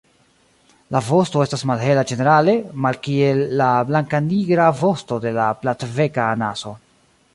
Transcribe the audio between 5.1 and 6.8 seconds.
de la Platbeka anaso.